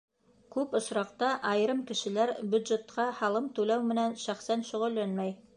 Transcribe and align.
Күп 0.53 0.71
осраҡта 0.79 1.29
айырым 1.49 1.83
кешеләр 1.91 2.33
бюджетҡа 2.55 3.07
һалым 3.21 3.53
түләү 3.61 3.87
менән 3.93 4.21
шәхсән 4.27 4.69
шөғөлләнмәй. 4.73 5.41